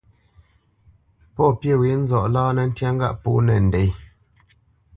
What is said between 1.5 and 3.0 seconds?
pyê wě nzɔʼ láánǝ́ ntyá